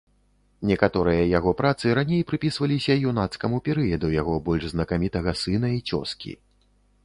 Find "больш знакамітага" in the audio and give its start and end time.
4.51-5.39